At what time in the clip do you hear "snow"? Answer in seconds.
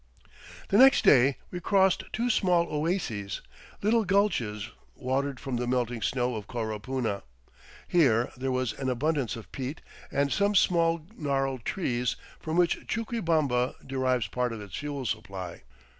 6.01-6.33